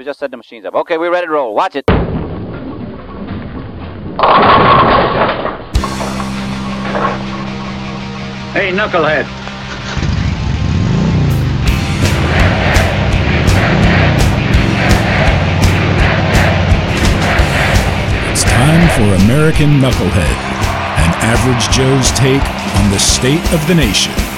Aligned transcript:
We 0.00 0.04
just 0.04 0.18
set 0.18 0.30
the 0.30 0.38
machines 0.38 0.64
up. 0.64 0.74
Okay, 0.74 0.96
we're 0.96 1.12
ready 1.12 1.26
to 1.26 1.30
roll. 1.30 1.54
Watch 1.54 1.76
it. 1.76 1.84
Hey, 8.54 8.72
knucklehead. 8.72 9.26
It's 18.32 18.44
time 18.44 18.88
for 18.96 19.22
American 19.22 19.80
Knucklehead, 19.80 20.36
an 20.96 21.12
average 21.28 21.68
Joe's 21.76 22.10
take 22.12 22.42
on 22.80 22.90
the 22.90 22.98
state 22.98 23.52
of 23.52 23.68
the 23.68 23.74
nation. 23.74 24.29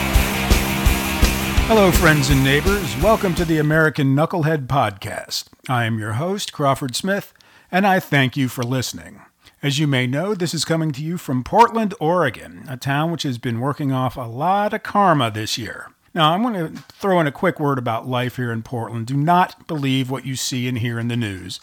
Hello, 1.67 1.91
friends 1.91 2.29
and 2.29 2.45
neighbors. 2.45 2.95
Welcome 3.03 3.35
to 3.37 3.45
the 3.45 3.59
American 3.59 4.15
Knucklehead 4.15 4.67
Podcast. 4.67 5.47
I 5.69 5.85
am 5.85 5.99
your 5.99 6.15
host, 6.15 6.53
Crawford 6.53 6.95
Smith, 6.95 7.33
and 7.71 7.87
I 7.87 7.99
thank 7.99 8.37
you 8.37 8.49
for 8.49 8.63
listening. 8.63 9.23
As 9.63 9.79
you 9.79 9.87
may 9.87 10.07
know, 10.07 10.35
this 10.35 10.53
is 10.53 10.65
coming 10.67 10.93
to 10.93 11.03
you 11.03 11.17
from 11.17 11.45
Portland, 11.45 11.95
Oregon, 11.99 12.65
a 12.69 12.77
town 12.77 13.11
which 13.11 13.23
has 13.23 13.39
been 13.39 13.61
working 13.61 13.91
off 13.91 14.17
a 14.17 14.23
lot 14.23 14.75
of 14.75 14.83
karma 14.83 15.31
this 15.31 15.57
year. 15.57 15.93
Now, 16.15 16.33
I'm 16.35 16.43
going 16.43 16.75
to 16.75 16.83
throw 16.93 17.21
in 17.21 17.27
a 17.27 17.33
quick 17.33 17.59
word 17.59 17.79
about 17.79 18.07
life 18.07 18.37
here 18.37 18.53
in 18.53 18.63
Portland. 18.63 19.07
Do 19.07 19.17
not 19.17 19.67
believe 19.67 20.11
what 20.11 20.27
you 20.27 20.37
see 20.37 20.69
and 20.69 20.77
hear 20.79 20.99
in 20.99 21.09
the 21.09 21.17
news. 21.17 21.59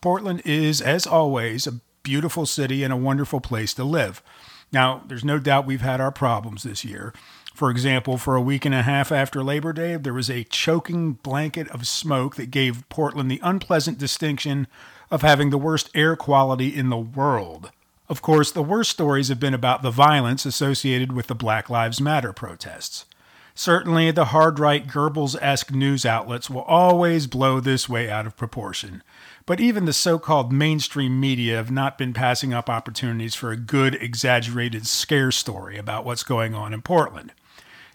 Portland 0.00 0.42
is, 0.44 0.80
as 0.80 1.06
always, 1.06 1.66
a 1.66 1.80
beautiful 2.02 2.44
city 2.44 2.82
and 2.82 2.92
a 2.92 2.96
wonderful 2.96 3.40
place 3.40 3.72
to 3.74 3.84
live. 3.84 4.20
Now, 4.72 5.02
there's 5.06 5.24
no 5.24 5.38
doubt 5.38 5.66
we've 5.66 5.80
had 5.80 6.00
our 6.00 6.10
problems 6.10 6.64
this 6.64 6.84
year. 6.84 7.14
For 7.54 7.70
example, 7.70 8.18
for 8.18 8.34
a 8.34 8.42
week 8.42 8.64
and 8.64 8.74
a 8.74 8.82
half 8.82 9.12
after 9.12 9.42
Labor 9.44 9.72
Day, 9.72 9.96
there 9.96 10.12
was 10.12 10.28
a 10.28 10.42
choking 10.42 11.12
blanket 11.12 11.68
of 11.68 11.86
smoke 11.86 12.34
that 12.34 12.50
gave 12.50 12.86
Portland 12.88 13.30
the 13.30 13.40
unpleasant 13.44 13.96
distinction 13.96 14.66
of 15.08 15.22
having 15.22 15.50
the 15.50 15.58
worst 15.58 15.88
air 15.94 16.16
quality 16.16 16.74
in 16.74 16.88
the 16.88 16.98
world. 16.98 17.70
Of 18.08 18.22
course, 18.22 18.50
the 18.50 18.62
worst 18.62 18.90
stories 18.90 19.28
have 19.28 19.38
been 19.38 19.54
about 19.54 19.82
the 19.82 19.92
violence 19.92 20.44
associated 20.44 21.12
with 21.12 21.28
the 21.28 21.34
Black 21.36 21.70
Lives 21.70 22.00
Matter 22.00 22.32
protests. 22.32 23.06
Certainly, 23.54 24.10
the 24.10 24.26
hard 24.26 24.58
right 24.58 24.84
Goebbels 24.84 25.36
esque 25.40 25.70
news 25.70 26.04
outlets 26.04 26.50
will 26.50 26.62
always 26.62 27.28
blow 27.28 27.60
this 27.60 27.88
way 27.88 28.10
out 28.10 28.26
of 28.26 28.36
proportion. 28.36 29.00
But 29.46 29.60
even 29.60 29.84
the 29.84 29.92
so 29.92 30.18
called 30.18 30.52
mainstream 30.52 31.20
media 31.20 31.54
have 31.54 31.70
not 31.70 31.98
been 31.98 32.14
passing 32.14 32.52
up 32.52 32.68
opportunities 32.68 33.36
for 33.36 33.52
a 33.52 33.56
good, 33.56 33.94
exaggerated 33.94 34.88
scare 34.88 35.30
story 35.30 35.78
about 35.78 36.04
what's 36.04 36.24
going 36.24 36.52
on 36.52 36.74
in 36.74 36.82
Portland. 36.82 37.32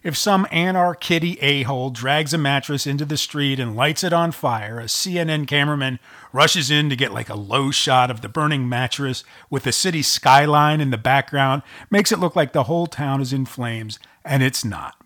If 0.02 0.16
some 0.16 0.47
anarch 0.50 1.02
kitty 1.02 1.38
a 1.42 1.64
hole 1.64 1.89
drags 1.89 2.33
a 2.33 2.38
mattress 2.38 2.88
into 2.88 3.03
the 3.03 3.17
street 3.17 3.59
and 3.59 3.75
lights 3.75 4.02
it 4.02 4.14
on 4.14 4.31
fire, 4.31 4.80
a 4.80 4.86
CNN 4.86 5.45
cameraman 5.45 6.00
rushes 6.31 6.72
in 6.72 6.89
to 6.89 6.95
get 6.95 7.14
like 7.14 7.28
a 7.28 7.36
low 7.36 7.69
shot 7.69 8.09
of 8.09 8.22
the 8.22 8.30
burning 8.30 8.70
mattress 8.70 9.25
with 9.50 9.64
the 9.64 9.73
city 9.73 10.02
skyline 10.02 10.80
in 10.80 10.92
the 10.92 10.97
background, 10.97 11.64
makes 11.89 12.14
it 12.14 12.20
look 12.20 12.33
like 12.33 12.53
the 12.53 12.64
whole 12.64 12.88
town 12.88 13.20
is 13.20 13.33
in 13.33 13.45
flames, 13.45 14.00
and 14.23 14.42
it's 14.42 14.64
not. 14.64 14.98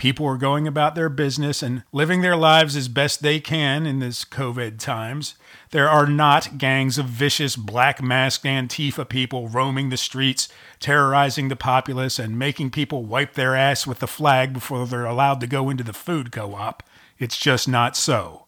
People 0.00 0.24
are 0.24 0.38
going 0.38 0.66
about 0.66 0.94
their 0.94 1.10
business 1.10 1.62
and 1.62 1.82
living 1.92 2.22
their 2.22 2.34
lives 2.34 2.74
as 2.74 2.88
best 2.88 3.20
they 3.20 3.38
can 3.38 3.84
in 3.84 3.98
this 3.98 4.24
COVID 4.24 4.78
times. 4.78 5.34
There 5.72 5.90
are 5.90 6.06
not 6.06 6.56
gangs 6.56 6.96
of 6.96 7.04
vicious 7.04 7.54
black 7.54 8.02
masked 8.02 8.46
Antifa 8.46 9.06
people 9.06 9.48
roaming 9.48 9.90
the 9.90 9.98
streets, 9.98 10.48
terrorizing 10.78 11.48
the 11.48 11.54
populace, 11.54 12.18
and 12.18 12.38
making 12.38 12.70
people 12.70 13.04
wipe 13.04 13.34
their 13.34 13.54
ass 13.54 13.86
with 13.86 13.98
the 13.98 14.06
flag 14.06 14.54
before 14.54 14.86
they're 14.86 15.04
allowed 15.04 15.38
to 15.42 15.46
go 15.46 15.68
into 15.68 15.84
the 15.84 15.92
food 15.92 16.32
co 16.32 16.54
op. 16.54 16.82
It's 17.18 17.36
just 17.36 17.68
not 17.68 17.94
so. 17.94 18.46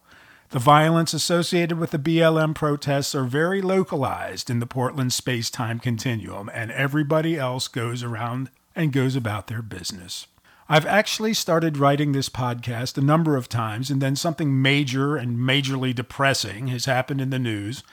The 0.49 0.57
violence 0.57 1.13
associated 1.13 1.77
with 1.77 1.91
the 1.91 1.99
BLM 1.99 2.55
protests 2.55 3.13
are 3.13 3.25
very 3.25 3.61
localized 3.61 4.49
in 4.49 4.57
the 4.59 4.65
Portland 4.65 5.13
space 5.13 5.51
time 5.51 5.77
continuum, 5.77 6.49
and 6.51 6.71
everybody 6.71 7.37
else 7.37 7.67
goes 7.67 8.01
around 8.01 8.49
and 8.75 8.91
goes 8.91 9.15
about 9.15 9.45
their 9.45 9.61
business. 9.61 10.25
I've 10.69 10.85
actually 10.85 11.33
started 11.33 11.77
writing 11.77 12.13
this 12.13 12.29
podcast 12.29 12.97
a 12.97 13.01
number 13.01 13.35
of 13.35 13.49
times, 13.49 13.91
and 13.91 14.01
then 14.01 14.15
something 14.15 14.61
major 14.61 15.17
and 15.17 15.37
majorly 15.37 15.93
depressing 15.93 16.67
has 16.67 16.85
happened 16.85 17.19
in 17.19 17.31
the 17.31 17.39
news, 17.39 17.83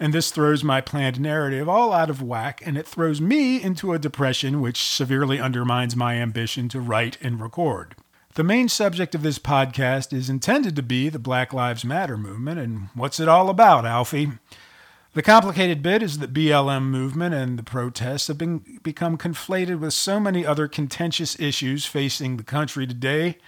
and 0.00 0.12
this 0.12 0.30
throws 0.30 0.64
my 0.64 0.80
planned 0.80 1.20
narrative 1.20 1.68
all 1.68 1.92
out 1.92 2.10
of 2.10 2.20
whack, 2.20 2.60
and 2.66 2.76
it 2.76 2.86
throws 2.86 3.20
me 3.20 3.62
into 3.62 3.92
a 3.92 3.98
depression 3.98 4.60
which 4.60 4.82
severely 4.82 5.38
undermines 5.38 5.94
my 5.94 6.14
ambition 6.16 6.68
to 6.70 6.80
write 6.80 7.16
and 7.22 7.40
record. 7.40 7.94
The 8.34 8.44
main 8.44 8.68
subject 8.68 9.14
of 9.14 9.22
this 9.22 9.38
podcast 9.38 10.12
is 10.12 10.28
intended 10.28 10.76
to 10.76 10.82
be 10.82 11.08
the 11.08 11.18
Black 11.20 11.52
Lives 11.54 11.84
Matter 11.84 12.18
movement, 12.18 12.58
and 12.58 12.88
what's 12.94 13.20
it 13.20 13.28
all 13.28 13.48
about, 13.48 13.86
Alfie? 13.86 14.32
The 15.16 15.22
complicated 15.22 15.82
bit 15.82 16.02
is 16.02 16.18
that 16.18 16.34
BLM 16.34 16.90
movement 16.90 17.34
and 17.34 17.58
the 17.58 17.62
protests 17.62 18.26
have 18.26 18.36
been 18.36 18.80
become 18.82 19.16
conflated 19.16 19.78
with 19.78 19.94
so 19.94 20.20
many 20.20 20.44
other 20.44 20.68
contentious 20.68 21.40
issues 21.40 21.86
facing 21.86 22.36
the 22.36 22.42
country 22.42 22.86
today, 22.86 23.38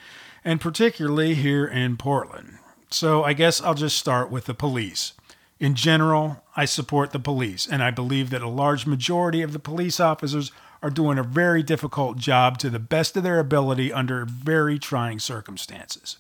and 0.42 0.62
particularly 0.62 1.34
here 1.34 1.66
in 1.66 1.98
Portland. 1.98 2.56
So 2.88 3.22
I 3.22 3.34
guess 3.34 3.60
I'll 3.60 3.74
just 3.74 3.98
start 3.98 4.30
with 4.30 4.46
the 4.46 4.54
police. 4.54 5.12
In 5.60 5.74
general, 5.74 6.42
I 6.56 6.64
support 6.64 7.10
the 7.10 7.18
police, 7.18 7.66
and 7.66 7.82
I 7.82 7.90
believe 7.90 8.30
that 8.30 8.40
a 8.40 8.48
large 8.48 8.86
majority 8.86 9.42
of 9.42 9.52
the 9.52 9.58
police 9.58 10.00
officers 10.00 10.50
are 10.82 10.88
doing 10.88 11.18
a 11.18 11.22
very 11.22 11.62
difficult 11.62 12.16
job 12.16 12.56
to 12.60 12.70
the 12.70 12.78
best 12.78 13.14
of 13.14 13.24
their 13.24 13.38
ability 13.38 13.92
under 13.92 14.24
very 14.24 14.78
trying 14.78 15.18
circumstances. 15.18 16.16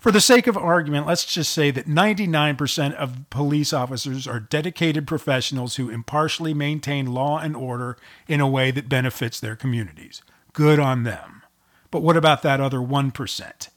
For 0.00 0.12
the 0.12 0.20
sake 0.20 0.46
of 0.46 0.56
argument, 0.56 1.08
let's 1.08 1.24
just 1.24 1.52
say 1.52 1.72
that 1.72 1.88
99% 1.88 2.94
of 2.94 3.28
police 3.30 3.72
officers 3.72 4.28
are 4.28 4.38
dedicated 4.38 5.08
professionals 5.08 5.74
who 5.74 5.90
impartially 5.90 6.54
maintain 6.54 7.12
law 7.12 7.38
and 7.38 7.56
order 7.56 7.96
in 8.28 8.40
a 8.40 8.46
way 8.46 8.70
that 8.70 8.88
benefits 8.88 9.40
their 9.40 9.56
communities. 9.56 10.22
Good 10.52 10.78
on 10.78 11.02
them. 11.02 11.42
But 11.90 12.02
what 12.02 12.16
about 12.16 12.42
that 12.42 12.60
other 12.60 12.78
1%? 12.78 13.68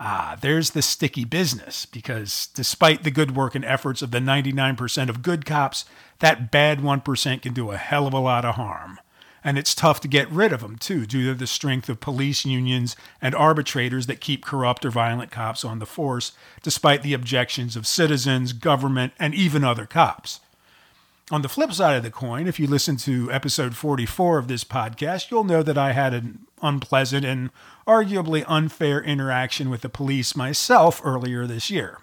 Ah, 0.00 0.38
there's 0.40 0.70
the 0.70 0.80
sticky 0.80 1.26
business, 1.26 1.84
because 1.84 2.48
despite 2.54 3.02
the 3.02 3.10
good 3.10 3.36
work 3.36 3.54
and 3.54 3.64
efforts 3.64 4.00
of 4.00 4.12
the 4.12 4.18
99% 4.18 5.10
of 5.10 5.22
good 5.22 5.44
cops, 5.44 5.84
that 6.20 6.50
bad 6.50 6.80
1% 6.80 7.42
can 7.42 7.52
do 7.52 7.70
a 7.70 7.76
hell 7.76 8.06
of 8.06 8.14
a 8.14 8.18
lot 8.18 8.46
of 8.46 8.54
harm 8.54 8.98
and 9.46 9.56
it's 9.56 9.76
tough 9.76 10.00
to 10.00 10.08
get 10.08 10.28
rid 10.28 10.52
of 10.52 10.60
them 10.60 10.76
too 10.76 11.06
due 11.06 11.26
to 11.26 11.32
the 11.32 11.46
strength 11.46 11.88
of 11.88 12.00
police 12.00 12.44
unions 12.44 12.96
and 13.22 13.32
arbitrators 13.32 14.08
that 14.08 14.20
keep 14.20 14.44
corrupt 14.44 14.84
or 14.84 14.90
violent 14.90 15.30
cops 15.30 15.64
on 15.64 15.78
the 15.78 15.86
force 15.86 16.32
despite 16.64 17.04
the 17.04 17.12
objections 17.12 17.76
of 17.76 17.86
citizens, 17.86 18.52
government, 18.52 19.12
and 19.20 19.36
even 19.36 19.62
other 19.62 19.86
cops. 19.86 20.40
On 21.30 21.42
the 21.42 21.48
flip 21.48 21.72
side 21.72 21.96
of 21.96 22.02
the 22.02 22.10
coin, 22.10 22.48
if 22.48 22.58
you 22.58 22.66
listen 22.66 22.96
to 22.98 23.30
episode 23.30 23.76
44 23.76 24.38
of 24.38 24.48
this 24.48 24.64
podcast, 24.64 25.30
you'll 25.30 25.44
know 25.44 25.62
that 25.62 25.78
I 25.78 25.92
had 25.92 26.12
an 26.12 26.40
unpleasant 26.60 27.24
and 27.24 27.50
arguably 27.86 28.44
unfair 28.48 29.00
interaction 29.00 29.70
with 29.70 29.82
the 29.82 29.88
police 29.88 30.34
myself 30.34 31.00
earlier 31.04 31.46
this 31.46 31.70
year. 31.70 31.98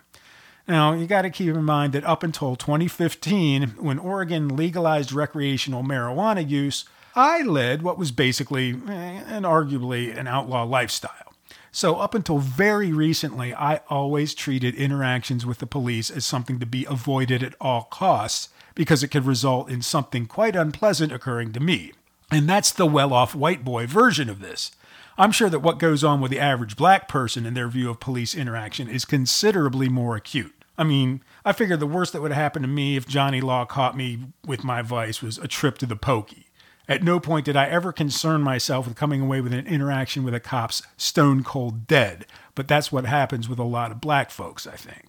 Now, 0.65 0.93
you 0.93 1.07
got 1.07 1.23
to 1.23 1.29
keep 1.29 1.53
in 1.53 1.65
mind 1.65 1.91
that 1.91 2.05
up 2.05 2.23
until 2.23 2.55
2015, 2.55 3.75
when 3.79 3.99
Oregon 3.99 4.55
legalized 4.55 5.11
recreational 5.11 5.83
marijuana 5.83 6.49
use, 6.49 6.85
I 7.16 7.41
led 7.44 7.81
what 7.81 7.97
was 7.97 8.12
basically 8.12 8.72
eh, 8.72 9.22
and 9.28 9.46
arguably 9.46 10.18
an 10.18 10.28
outlaw 10.28 10.63
lifestyle. 10.63 11.34
So, 11.72 11.96
up 11.96 12.13
until 12.13 12.38
very 12.38 12.94
recently, 12.94 13.53
I 13.53 13.81
always 13.90 14.35
treated 14.35 14.75
interactions 14.75 15.46
with 15.46 15.57
the 15.57 15.66
police 15.66 16.12
as 16.12 16.23
something 16.23 16.59
to 16.59 16.68
be 16.68 16.85
avoided 16.85 17.41
at 17.41 17.56
all 17.59 17.84
costs 17.84 18.50
because 18.75 19.03
it 19.03 19.07
could 19.09 19.25
result 19.25 19.69
in 19.69 19.81
something 19.81 20.28
quite 20.28 20.56
unpleasant 20.56 21.12
occurring 21.12 21.52
to 21.53 21.59
me. 21.59 21.94
And 22.31 22.47
that's 22.47 22.72
the 22.72 22.85
well 22.85 23.13
off 23.13 23.35
white 23.35 23.63
boy 23.63 23.88
version 23.88 24.29
of 24.29 24.40
this. 24.40 24.72
I'm 25.18 25.31
sure 25.31 25.50
that 25.50 25.59
what 25.59 25.79
goes 25.79 26.03
on 26.03 26.22
with 26.22 26.31
the 26.31 26.40
average 26.40 26.75
black 26.75 27.07
person 27.07 27.46
in 27.46 27.53
their 27.53 27.68
view 27.68 27.90
of 27.90 28.00
police 28.00 28.34
interaction 28.34 28.90
is 28.90 29.06
considerably 29.06 29.90
more 29.90 30.16
acute. 30.16 30.63
I 30.78 30.84
mean, 30.84 31.22
I 31.46 31.52
figure 31.53 31.78
the 31.78 31.85
worst 31.85 32.13
that 32.13 32.22
would 32.22 32.32
happen 32.32 32.64
to 32.64 32.67
me 32.67 32.96
if 32.96 33.08
Johnny 33.08 33.41
Law 33.41 33.66
caught 33.66 33.96
me 33.96 34.20
with 34.46 34.64
my 34.64 34.82
vice 34.82 35.22
was 35.22 35.37
a 35.37 35.47
trip 35.47 35.78
to 35.79 35.85
the 35.85 35.96
pokey. 35.96 36.47
At 36.88 37.03
no 37.03 37.20
point 37.20 37.46
did 37.46 37.56
I 37.56 37.66
ever 37.68 37.94
concern 37.94 38.41
myself 38.41 38.88
with 38.88 38.97
coming 38.97 39.22
away 39.22 39.40
with 39.40 39.53
an 39.53 39.66
interaction 39.68 40.24
with 40.24 40.34
a 40.34 40.40
cop's 40.40 40.82
stone 40.97 41.44
cold 41.44 41.88
dead, 41.88 42.26
but 42.56 42.68
that's 42.68 42.91
what 42.91 43.06
happens 43.06 43.47
with 43.47 43.59
a 43.59 43.64
lot 43.64 43.91
of 43.91 44.02
black 44.02 44.32
folks, 44.32 44.68
I 44.68 44.76
think. 44.76 45.08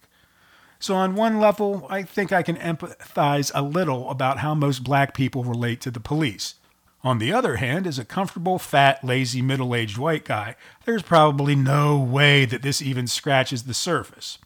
So, 0.79 0.95
on 0.95 1.15
one 1.15 1.39
level, 1.39 1.87
I 1.89 2.03
think 2.03 2.31
I 2.31 2.43
can 2.43 2.57
empathize 2.57 3.51
a 3.53 3.61
little 3.61 4.09
about 4.09 4.39
how 4.39 4.53
most 4.53 4.83
black 4.83 5.13
people 5.13 5.43
relate 5.43 5.81
to 5.81 5.91
the 5.91 5.99
police. 5.99 6.55
On 7.03 7.19
the 7.19 7.31
other 7.33 7.57
hand, 7.57 7.85
as 7.85 7.99
a 7.99 8.05
comfortable, 8.05 8.57
fat, 8.57 9.03
lazy, 9.03 9.41
middle 9.41 9.75
aged 9.75 9.97
white 9.97 10.25
guy, 10.25 10.55
there's 10.85 11.03
probably 11.03 11.55
no 11.55 11.99
way 11.99 12.45
that 12.45 12.61
this 12.61 12.81
even 12.81 13.05
scratches 13.07 13.63
the 13.63 13.73
surface. 13.73 14.37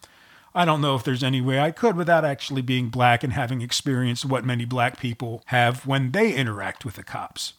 I 0.54 0.66
don't 0.66 0.81
know 0.81 0.96
if 0.96 1.04
there's 1.04 1.24
any 1.24 1.42
way 1.42 1.60
I 1.60 1.72
could 1.72 1.96
without 1.96 2.25
actually 2.25 2.62
being 2.62 2.90
black 2.90 3.24
and 3.24 3.34
having 3.34 3.62
experienced 3.62 4.25
what 4.25 4.46
many 4.46 4.66
black 4.66 5.00
people 5.00 5.44
have 5.48 5.86
when 5.86 6.12
they 6.12 6.34
interact 6.34 6.86
with 6.86 6.96
the 6.96 7.04
cops. 7.04 7.54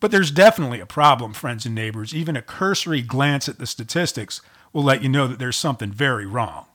But 0.00 0.10
there's 0.10 0.30
definitely 0.30 0.80
a 0.80 0.86
problem, 0.86 1.32
friends 1.32 1.66
and 1.66 1.74
neighbors. 1.74 2.14
Even 2.14 2.36
a 2.36 2.42
cursory 2.42 3.02
glance 3.02 3.48
at 3.48 3.58
the 3.58 3.66
statistics 3.66 4.40
will 4.72 4.82
let 4.82 5.02
you 5.02 5.08
know 5.08 5.28
that 5.28 5.38
there's 5.38 5.56
something 5.56 5.92
very 5.92 6.26
wrong. 6.26 6.66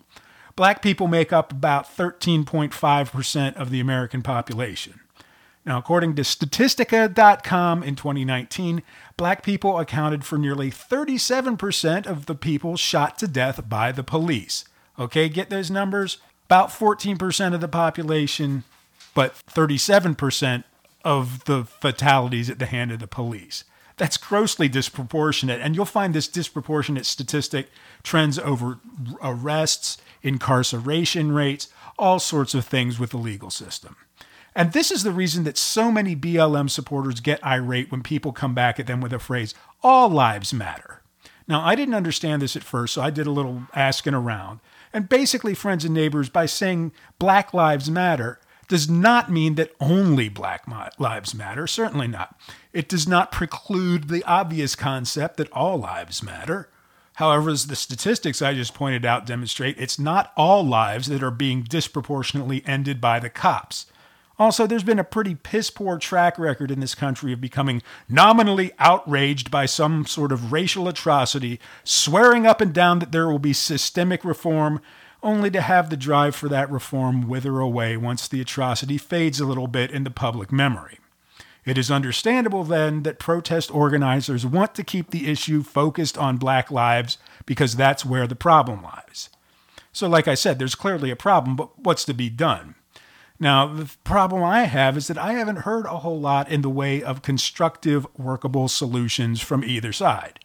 Black 0.56 0.82
people 0.82 1.08
make 1.08 1.34
up 1.34 1.52
about 1.52 1.86
13.5% 1.96 3.56
of 3.56 3.70
the 3.70 3.80
American 3.80 4.22
population. 4.22 5.02
Now, 5.66 5.78
according 5.78 6.16
to 6.16 6.22
Statistica.com 6.22 7.84
in 7.84 7.96
2019, 7.98 8.82
black 9.18 9.44
people 9.44 9.78
accounted 9.78 10.24
for 10.24 10.38
nearly 10.38 10.72
37% 10.72 12.08
of 12.08 12.26
the 12.26 12.36
people 12.36 12.78
shot 12.78 13.18
to 13.20 13.28
death 13.28 13.68
by 13.68 13.92
the 13.92 14.04
police. 14.04 14.64
Okay, 15.00 15.30
get 15.30 15.50
those 15.50 15.70
numbers? 15.70 16.18
About 16.46 16.70
14% 16.70 17.54
of 17.54 17.62
the 17.62 17.68
population, 17.68 18.64
but 19.14 19.36
37% 19.48 20.64
of 21.04 21.46
the 21.46 21.66
fatalities 21.66 22.50
at 22.50 22.60
the 22.60 22.66
hand 22.66 22.92
of 22.92 23.00
the 23.00 23.08
police. 23.08 23.64
That's 23.98 24.18
grossly 24.18 24.68
disproportionate, 24.68 25.60
and 25.62 25.76
you'll 25.76 25.86
find 25.86 26.14
this 26.14 26.28
disproportionate 26.28 27.06
statistic 27.06 27.70
trends 28.04 28.38
over 28.38 28.80
arrests, 29.22 29.98
incarceration 30.22 31.32
rates, 31.32 31.70
all 31.98 32.20
sorts 32.20 32.54
of 32.54 32.66
things 32.66 33.00
with 33.00 33.10
the 33.10 33.18
legal 33.18 33.50
system. 33.50 33.96
And 34.56 34.72
this 34.72 34.92
is 34.92 35.04
the 35.04 35.12
reason 35.12 35.44
that 35.44 35.58
so 35.58 35.92
many 35.92 36.16
BLM 36.16 36.70
supporters 36.70 37.20
get 37.20 37.46
irate 37.46 37.92
when 37.92 38.04
people 38.04 38.32
come 38.32 38.54
back 38.54 38.80
at 38.80 38.88
them 38.88 39.02
with 39.02 39.12
the 39.12 39.20
phrase, 39.20 39.54
all 39.84 40.10
lives 40.10 40.54
matter. 40.54 41.02
Now, 41.48 41.66
I 41.66 41.76
didn't 41.76 41.96
understand 41.96 42.42
this 42.42 42.56
at 42.56 42.64
first, 42.64 42.94
so 42.94 43.02
I 43.02 43.10
did 43.10 43.28
a 43.28 43.32
little 43.32 43.64
asking 43.74 44.14
around. 44.14 44.60
And 44.92 45.08
basically, 45.08 45.54
friends 45.54 45.86
and 45.86 45.94
neighbors, 45.94 46.30
by 46.30 46.46
saying 46.46 46.92
Black 47.20 47.54
Lives 47.54 47.90
Matter, 47.90 48.40
does 48.68 48.90
not 48.90 49.32
mean 49.32 49.56
that 49.56 49.74
only 49.80 50.28
Black 50.30 50.66
lives 51.00 51.34
matter. 51.34 51.68
Certainly 51.68 52.08
not. 52.08 52.38
It 52.74 52.90
does 52.90 53.08
not 53.08 53.32
preclude 53.32 54.10
the 54.10 54.24
obvious 54.26 54.76
concept 54.76 55.38
that 55.38 55.52
all 55.54 55.78
lives 55.80 56.22
matter. 56.22 56.70
However, 57.14 57.50
as 57.50 57.68
the 57.68 57.76
statistics 57.76 58.42
I 58.42 58.54
just 58.54 58.74
pointed 58.74 59.06
out 59.06 59.26
demonstrate, 59.26 59.80
it's 59.80 59.98
not 59.98 60.34
all 60.36 60.64
lives 60.66 61.08
that 61.08 61.24
are 61.24 61.32
being 61.32 61.64
disproportionately 61.64 62.62
ended 62.66 63.02
by 63.02 63.20
the 63.20 63.30
cops. 63.30 63.88
Also, 64.40 64.68
there's 64.68 64.84
been 64.84 65.00
a 65.00 65.04
pretty 65.04 65.34
piss 65.34 65.72
poor 65.72 65.98
track 65.98 66.38
record 66.38 66.70
in 66.70 66.80
this 66.80 66.94
country 66.94 67.34
of 67.34 67.42
becoming 67.42 67.82
nominally 68.08 68.72
outraged 68.78 69.50
by 69.50 69.66
some 69.66 70.06
sort 70.06 70.32
of 70.32 70.52
racial 70.52 70.88
atrocity, 70.88 71.60
swearing 71.84 72.46
up 72.46 72.62
and 72.62 72.72
down 72.72 73.00
that 73.00 73.12
there 73.12 73.28
will 73.28 73.40
be 73.40 73.54
systemic 73.54 74.24
reform, 74.24 74.80
only 75.24 75.50
to 75.50 75.62
have 75.62 75.90
the 75.90 75.98
drive 75.98 76.36
for 76.36 76.48
that 76.50 76.70
reform 76.70 77.28
wither 77.28 77.60
away 77.60 77.98
once 77.98 78.28
the 78.28 78.40
atrocity 78.40 79.00
fades 79.00 79.40
a 79.40 79.46
little 79.46 79.68
bit 79.68 79.90
in 79.90 80.04
the 80.04 80.12
public 80.12 80.52
memory. 80.52 81.00
It 81.66 81.78
is 81.78 81.92
understandable 81.92 82.64
then 82.64 83.04
that 83.04 83.20
protest 83.20 83.74
organizers 83.74 84.46
want 84.46 84.74
to 84.76 84.86
keep 84.86 85.10
the 85.10 85.30
issue 85.30 85.64
focused 85.64 86.18
on 86.18 86.38
black 86.38 86.72
lives 86.72 87.18
because 87.46 87.76
that's 87.76 88.06
where 88.06 88.26
the 88.26 88.36
problem 88.36 88.84
lies. 88.84 89.30
So, 89.92 90.08
like 90.08 90.30
I 90.30 90.36
said, 90.36 90.60
there's 90.60 90.76
clearly 90.76 91.12
a 91.12 91.16
problem, 91.18 91.56
but 91.56 91.78
what's 91.78 92.06
to 92.06 92.14
be 92.14 92.30
done? 92.30 92.76
Now, 93.40 93.68
the 93.68 93.90
problem 94.04 94.44
I 94.44 94.64
have 94.64 94.98
is 94.98 95.08
that 95.08 95.18
I 95.18 95.34
haven't 95.34 95.58
heard 95.58 95.86
a 95.86 96.00
whole 96.00 96.20
lot 96.20 96.50
in 96.50 96.62
the 96.62 96.70
way 96.70 97.04
of 97.04 97.22
constructive, 97.22 98.08
workable 98.18 98.68
solutions 98.68 99.42
from 99.42 99.64
either 99.64 99.94
side. 99.94 100.40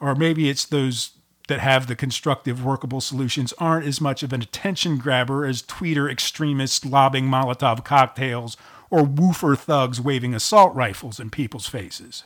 Or 0.00 0.14
maybe 0.14 0.48
it's 0.48 0.64
those 0.64 1.12
that 1.48 1.60
have 1.60 1.86
the 1.86 1.96
constructive, 1.96 2.64
workable 2.64 3.00
solutions 3.00 3.52
aren't 3.58 3.86
as 3.86 4.00
much 4.00 4.22
of 4.22 4.32
an 4.32 4.40
attention 4.40 4.96
grabber 4.96 5.44
as 5.44 5.62
tweeter 5.62 6.10
extremists 6.10 6.86
lobbing 6.86 7.26
Molotov 7.26 7.84
cocktails 7.84 8.56
or 8.88 9.02
woofer 9.02 9.54
thugs 9.54 10.00
waving 10.00 10.34
assault 10.34 10.74
rifles 10.74 11.20
in 11.20 11.30
people's 11.30 11.66
faces. 11.66 12.24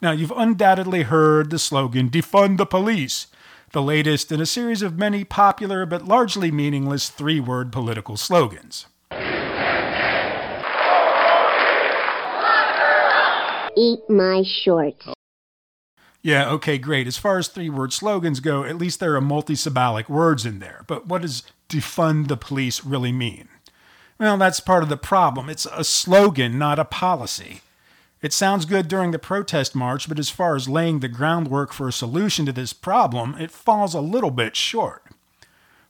Now, 0.00 0.12
you've 0.12 0.32
undoubtedly 0.34 1.02
heard 1.02 1.50
the 1.50 1.58
slogan, 1.58 2.08
defund 2.08 2.56
the 2.56 2.66
police, 2.66 3.26
the 3.72 3.82
latest 3.82 4.32
in 4.32 4.40
a 4.40 4.46
series 4.46 4.80
of 4.80 4.96
many 4.96 5.24
popular 5.24 5.84
but 5.84 6.06
largely 6.06 6.50
meaningless 6.50 7.10
three 7.10 7.40
word 7.40 7.72
political 7.72 8.16
slogans. 8.16 8.86
Eat 13.78 14.10
my 14.10 14.42
shorts. 14.64 15.06
Yeah, 16.20 16.50
okay, 16.50 16.78
great. 16.78 17.06
As 17.06 17.16
far 17.16 17.38
as 17.38 17.48
three 17.48 17.70
word 17.70 17.92
slogans 17.92 18.40
go, 18.40 18.64
at 18.64 18.76
least 18.76 18.98
there 18.98 19.14
are 19.14 19.20
multisyllabic 19.20 20.08
words 20.08 20.44
in 20.44 20.58
there. 20.58 20.84
But 20.86 21.06
what 21.06 21.22
does 21.22 21.44
defund 21.68 22.28
the 22.28 22.36
police 22.36 22.84
really 22.84 23.12
mean? 23.12 23.48
Well, 24.18 24.36
that's 24.36 24.58
part 24.58 24.82
of 24.82 24.88
the 24.88 24.96
problem. 24.96 25.48
It's 25.48 25.66
a 25.66 25.84
slogan, 25.84 26.58
not 26.58 26.80
a 26.80 26.84
policy. 26.84 27.60
It 28.20 28.32
sounds 28.32 28.64
good 28.64 28.88
during 28.88 29.12
the 29.12 29.18
protest 29.18 29.76
march, 29.76 30.08
but 30.08 30.18
as 30.18 30.28
far 30.28 30.56
as 30.56 30.68
laying 30.68 30.98
the 30.98 31.08
groundwork 31.08 31.72
for 31.72 31.86
a 31.86 31.92
solution 31.92 32.46
to 32.46 32.52
this 32.52 32.72
problem, 32.72 33.36
it 33.38 33.52
falls 33.52 33.94
a 33.94 34.00
little 34.00 34.32
bit 34.32 34.56
short. 34.56 35.04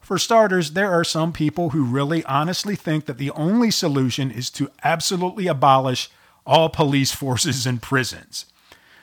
For 0.02 0.18
starters, 0.18 0.72
there 0.72 0.92
are 0.92 1.04
some 1.04 1.32
people 1.32 1.70
who 1.70 1.84
really 1.84 2.22
honestly 2.24 2.76
think 2.76 3.06
that 3.06 3.16
the 3.16 3.30
only 3.30 3.70
solution 3.70 4.30
is 4.30 4.50
to 4.50 4.70
absolutely 4.84 5.46
abolish 5.46 6.10
all 6.48 6.68
police 6.68 7.12
forces 7.12 7.66
and 7.66 7.82
prisons. 7.82 8.46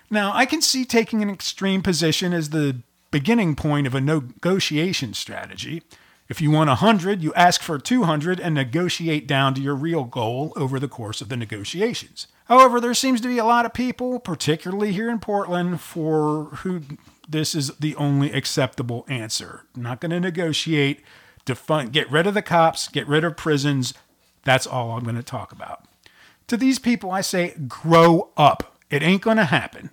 Now, 0.10 0.32
I 0.34 0.46
can 0.46 0.62
see 0.62 0.84
taking 0.84 1.22
an 1.22 1.30
extreme 1.30 1.82
position 1.82 2.34
as 2.34 2.50
the 2.50 2.82
beginning 3.12 3.56
point 3.56 3.88
of 3.88 3.96
a 3.96 4.02
negotiation 4.02 5.14
strategy. 5.14 5.84
If 6.28 6.42
you 6.42 6.50
want 6.50 6.70
100, 6.70 7.22
you 7.22 7.34
ask 7.36 7.62
for 7.62 7.78
200 7.78 8.40
and 8.40 8.56
negotiate 8.56 9.28
down 9.28 9.54
to 9.54 9.62
your 9.62 9.76
real 9.76 10.04
goal 10.04 10.54
over 10.56 10.80
the 10.80 10.88
course 10.88 11.22
of 11.22 11.30
the 11.30 11.38
negotiations. 11.38 12.28
However, 12.46 12.82
there 12.82 12.94
seems 12.94 13.22
to 13.22 13.28
be 13.28 13.38
a 13.38 13.46
lot 13.46 13.66
of 13.66 13.74
people, 13.74 14.20
particularly 14.20 14.92
here 14.92 15.10
in 15.10 15.20
Portland, 15.20 15.82
for 15.82 16.46
who 16.58 16.82
this 17.28 17.54
is 17.54 17.70
the 17.78 17.96
only 17.96 18.32
acceptable 18.32 19.06
answer. 19.08 19.66
not 19.76 20.02
going 20.02 20.12
to 20.12 20.20
negotiate, 20.20 21.04
defund, 21.46 21.92
get 21.92 22.10
rid 22.12 22.28
of 22.28 22.34
the 22.34 22.42
cops, 22.42 22.88
get 22.88 23.08
rid 23.08 23.24
of 23.24 23.38
prisons. 23.38 23.94
That's 24.44 24.68
all 24.68 24.92
I'm 24.92 25.04
going 25.04 25.16
to 25.16 25.24
talk 25.24 25.52
about. 25.52 25.86
To 26.48 26.58
these 26.58 26.80
people, 26.80 27.12
I 27.12 27.22
say, 27.22 27.56
grow 27.68 28.30
up. 28.38 28.78
It 28.90 29.02
ain't 29.02 29.24
going 29.24 29.38
to 29.38 29.46
happen. 29.46 29.90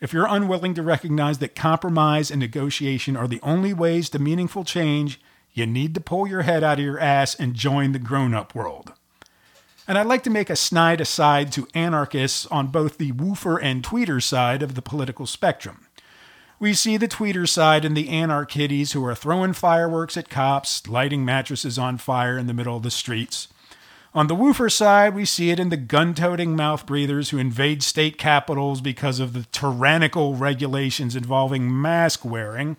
If 0.00 0.12
you're 0.12 0.26
unwilling 0.28 0.74
to 0.74 0.82
recognize 0.82 1.38
that 1.38 1.56
compromise 1.56 2.30
and 2.30 2.38
negotiation 2.38 3.16
are 3.16 3.26
the 3.26 3.40
only 3.42 3.72
ways 3.72 4.08
to 4.10 4.18
meaningful 4.18 4.62
change, 4.62 5.20
you 5.52 5.66
need 5.66 5.94
to 5.94 6.00
pull 6.00 6.26
your 6.26 6.42
head 6.42 6.62
out 6.62 6.78
of 6.78 6.84
your 6.84 7.00
ass 7.00 7.34
and 7.34 7.54
join 7.54 7.92
the 7.92 7.98
grown 7.98 8.34
up 8.34 8.54
world. 8.54 8.92
And 9.88 9.96
I'd 9.96 10.06
like 10.06 10.22
to 10.24 10.30
make 10.30 10.50
a 10.50 10.56
snide 10.56 11.00
aside 11.00 11.50
to 11.52 11.68
anarchists 11.74 12.46
on 12.46 12.68
both 12.68 12.98
the 12.98 13.12
woofer 13.12 13.56
and 13.56 13.82
tweeter 13.82 14.22
side 14.22 14.62
of 14.62 14.74
the 14.74 14.82
political 14.82 15.26
spectrum. 15.26 15.86
We 16.58 16.74
see 16.74 16.96
the 16.96 17.08
tweeter 17.08 17.48
side 17.48 17.84
and 17.84 17.96
the 17.96 18.08
anarch 18.08 18.50
kiddies 18.50 18.92
who 18.92 19.04
are 19.04 19.14
throwing 19.14 19.52
fireworks 19.52 20.16
at 20.16 20.28
cops, 20.28 20.86
lighting 20.88 21.24
mattresses 21.24 21.78
on 21.78 21.98
fire 21.98 22.38
in 22.38 22.46
the 22.46 22.54
middle 22.54 22.76
of 22.76 22.82
the 22.82 22.90
streets. 22.90 23.48
On 24.16 24.28
the 24.28 24.34
woofer 24.34 24.70
side, 24.70 25.14
we 25.14 25.26
see 25.26 25.50
it 25.50 25.60
in 25.60 25.68
the 25.68 25.76
gun 25.76 26.14
toting 26.14 26.56
mouth 26.56 26.86
breathers 26.86 27.28
who 27.28 27.36
invade 27.36 27.82
state 27.82 28.16
capitals 28.16 28.80
because 28.80 29.20
of 29.20 29.34
the 29.34 29.44
tyrannical 29.52 30.34
regulations 30.34 31.14
involving 31.14 31.82
mask 31.82 32.24
wearing, 32.24 32.78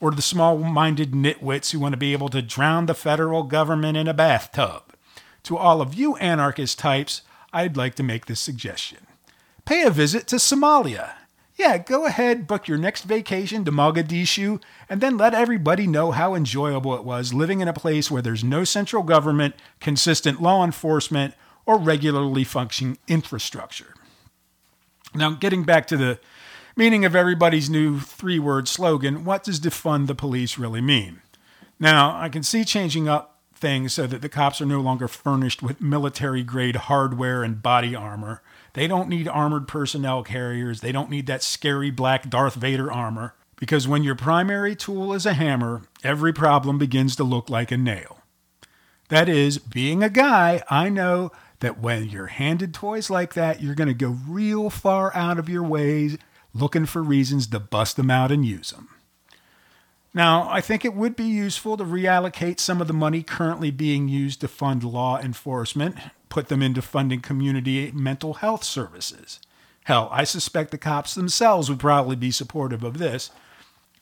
or 0.00 0.10
the 0.10 0.22
small 0.22 0.56
minded 0.56 1.12
nitwits 1.12 1.72
who 1.72 1.80
want 1.80 1.92
to 1.92 1.98
be 1.98 2.14
able 2.14 2.30
to 2.30 2.40
drown 2.40 2.86
the 2.86 2.94
federal 2.94 3.42
government 3.42 3.98
in 3.98 4.08
a 4.08 4.14
bathtub. 4.14 4.94
To 5.42 5.58
all 5.58 5.82
of 5.82 5.92
you 5.92 6.16
anarchist 6.16 6.78
types, 6.78 7.20
I'd 7.52 7.76
like 7.76 7.94
to 7.96 8.02
make 8.02 8.24
this 8.24 8.40
suggestion. 8.40 9.06
Pay 9.66 9.82
a 9.82 9.90
visit 9.90 10.26
to 10.28 10.36
Somalia 10.36 11.10
yeah, 11.60 11.76
go 11.76 12.06
ahead, 12.06 12.46
book 12.46 12.66
your 12.66 12.78
next 12.78 13.02
vacation 13.02 13.66
to 13.66 13.70
Mogadishu, 13.70 14.62
and 14.88 15.02
then 15.02 15.18
let 15.18 15.34
everybody 15.34 15.86
know 15.86 16.10
how 16.10 16.34
enjoyable 16.34 16.94
it 16.94 17.04
was 17.04 17.34
living 17.34 17.60
in 17.60 17.68
a 17.68 17.74
place 17.74 18.10
where 18.10 18.22
there's 18.22 18.42
no 18.42 18.64
central 18.64 19.02
government, 19.02 19.54
consistent 19.78 20.40
law 20.40 20.64
enforcement, 20.64 21.34
or 21.66 21.78
regularly 21.78 22.44
functioning 22.44 22.96
infrastructure. 23.06 23.94
Now, 25.14 25.32
getting 25.32 25.64
back 25.64 25.86
to 25.88 25.98
the 25.98 26.18
meaning 26.76 27.04
of 27.04 27.14
everybody's 27.14 27.68
new 27.68 28.00
three 28.00 28.38
word 28.38 28.66
slogan, 28.66 29.26
what 29.26 29.44
does 29.44 29.60
defund 29.60 30.06
the 30.06 30.14
police 30.14 30.56
really 30.56 30.80
mean? 30.80 31.20
Now, 31.78 32.18
I 32.18 32.30
can 32.30 32.42
see 32.42 32.64
changing 32.64 33.06
up 33.06 33.38
things 33.54 33.92
so 33.92 34.06
that 34.06 34.22
the 34.22 34.30
cops 34.30 34.62
are 34.62 34.66
no 34.66 34.80
longer 34.80 35.08
furnished 35.08 35.62
with 35.62 35.82
military 35.82 36.42
grade 36.42 36.76
hardware 36.76 37.42
and 37.42 37.62
body 37.62 37.94
armor 37.94 38.40
they 38.72 38.86
don't 38.86 39.08
need 39.08 39.28
armored 39.28 39.66
personnel 39.68 40.22
carriers. 40.22 40.80
They 40.80 40.92
don't 40.92 41.10
need 41.10 41.26
that 41.26 41.42
scary 41.42 41.90
black 41.90 42.28
Darth 42.28 42.54
Vader 42.54 42.90
armor. 42.92 43.34
Because 43.56 43.86
when 43.86 44.02
your 44.02 44.14
primary 44.14 44.74
tool 44.74 45.12
is 45.12 45.26
a 45.26 45.34
hammer, 45.34 45.82
every 46.02 46.32
problem 46.32 46.78
begins 46.78 47.14
to 47.16 47.24
look 47.24 47.50
like 47.50 47.70
a 47.70 47.76
nail. 47.76 48.18
That 49.08 49.28
is, 49.28 49.58
being 49.58 50.02
a 50.02 50.08
guy, 50.08 50.62
I 50.70 50.88
know 50.88 51.30
that 51.58 51.78
when 51.78 52.08
you're 52.08 52.28
handed 52.28 52.72
toys 52.72 53.10
like 53.10 53.34
that, 53.34 53.60
you're 53.60 53.74
going 53.74 53.88
to 53.88 53.94
go 53.94 54.16
real 54.26 54.70
far 54.70 55.14
out 55.14 55.38
of 55.38 55.48
your 55.48 55.62
ways 55.62 56.16
looking 56.54 56.86
for 56.86 57.02
reasons 57.02 57.46
to 57.48 57.60
bust 57.60 57.96
them 57.96 58.10
out 58.10 58.32
and 58.32 58.46
use 58.46 58.70
them. 58.70 58.88
Now, 60.14 60.48
I 60.50 60.60
think 60.60 60.84
it 60.84 60.94
would 60.94 61.14
be 61.14 61.24
useful 61.24 61.76
to 61.76 61.84
reallocate 61.84 62.58
some 62.58 62.80
of 62.80 62.88
the 62.88 62.94
money 62.94 63.22
currently 63.22 63.70
being 63.70 64.08
used 64.08 64.40
to 64.40 64.48
fund 64.48 64.82
law 64.82 65.18
enforcement 65.18 65.96
put 66.30 66.48
them 66.48 66.62
into 66.62 66.80
funding 66.80 67.20
community 67.20 67.90
mental 67.92 68.34
health 68.34 68.64
services. 68.64 69.38
Hell, 69.84 70.08
I 70.10 70.24
suspect 70.24 70.70
the 70.70 70.78
cops 70.78 71.14
themselves 71.14 71.68
would 71.68 71.78
probably 71.78 72.16
be 72.16 72.30
supportive 72.30 72.82
of 72.82 72.98
this. 72.98 73.30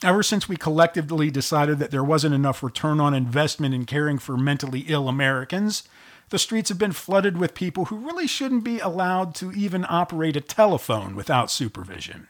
Ever 0.01 0.23
since 0.23 0.47
we 0.47 0.55
collectively 0.55 1.29
decided 1.29 1.79
that 1.79 1.91
there 1.91 2.03
wasn't 2.03 2.35
enough 2.35 2.63
return 2.63 3.01
on 3.01 3.13
investment 3.13 3.75
in 3.75 3.85
caring 3.85 4.17
for 4.17 4.37
mentally 4.37 4.85
ill 4.87 5.09
Americans, 5.09 5.83
the 6.29 6.39
streets 6.39 6.69
have 6.69 6.77
been 6.77 6.91
flooded 6.91 7.37
with 7.37 7.53
people 7.53 7.85
who 7.85 7.97
really 7.97 8.27
shouldn't 8.27 8.63
be 8.63 8.79
allowed 8.79 9.35
to 9.35 9.51
even 9.51 9.85
operate 9.89 10.37
a 10.37 10.41
telephone 10.41 11.15
without 11.15 11.51
supervision. 11.51 12.27